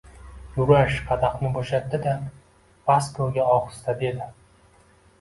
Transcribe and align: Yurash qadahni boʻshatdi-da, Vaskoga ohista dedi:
Yurash 0.53 0.97
qadahni 1.09 1.51
boʻshatdi-da, 1.59 2.15
Vaskoga 2.91 3.49
ohista 3.55 3.99
dedi: 4.05 4.31